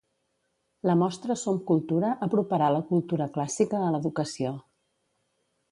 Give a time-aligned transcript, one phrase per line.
[0.89, 4.57] La mostra Som Cultura aproparà la cultura clàssica a l'educació.